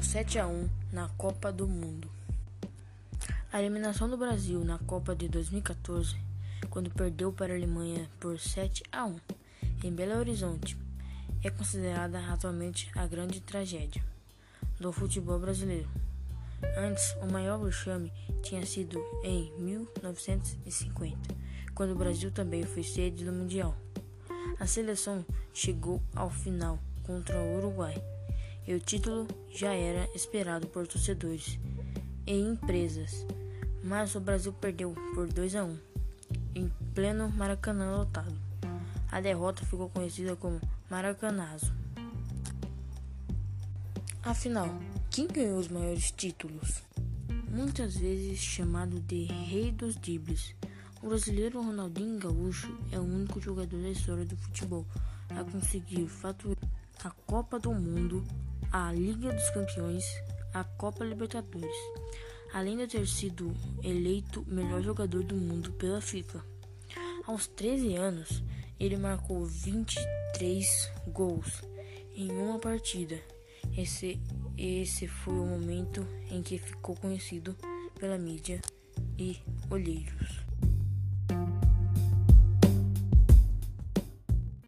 [0.00, 2.10] por 7 a 1 na Copa do Mundo.
[3.52, 6.16] A eliminação do Brasil na Copa de 2014,
[6.70, 9.20] quando perdeu para a Alemanha por 7 a 1
[9.84, 10.74] em Belo Horizonte,
[11.44, 14.02] é considerada atualmente a grande tragédia
[14.80, 15.90] do futebol brasileiro.
[16.78, 18.10] Antes, o maior vexame
[18.42, 21.36] tinha sido em 1950,
[21.74, 23.76] quando o Brasil também foi sede do Mundial.
[24.58, 25.22] A seleção
[25.52, 28.02] chegou ao final contra o Uruguai
[28.66, 31.58] e o título já era esperado por torcedores
[32.26, 33.26] e empresas,
[33.82, 35.78] mas o Brasil perdeu por 2 a 1
[36.54, 38.36] em pleno Maracanã lotado.
[39.10, 41.72] A derrota ficou conhecida como Maracanazo.
[44.22, 44.68] Afinal,
[45.10, 46.82] quem ganhou os maiores títulos?
[47.48, 50.54] Muitas vezes chamado de Rei dos Dribles,
[51.02, 54.86] o brasileiro Ronaldinho Gaúcho é o único jogador da história do futebol
[55.30, 56.58] a conseguir faturar
[57.02, 58.24] a Copa do Mundo,
[58.72, 60.04] a Liga dos Campeões,
[60.54, 61.74] a Copa Libertadores,
[62.52, 66.44] além de ter sido eleito melhor jogador do mundo pela FIFA.
[67.26, 68.44] Aos 13 anos,
[68.78, 71.62] ele marcou 23 gols
[72.14, 73.20] em uma partida.
[73.76, 74.20] Esse,
[74.56, 77.56] esse foi o momento em que ficou conhecido
[77.98, 78.60] pela mídia
[79.18, 79.36] e
[79.68, 80.49] olheiros.